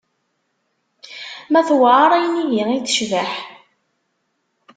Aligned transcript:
Ma 1.51 1.61
tuɛer 1.67 2.11
ayen 2.17 2.37
ihi 2.45 2.65
i 2.77 2.79
tecbeḥ? 2.85 3.31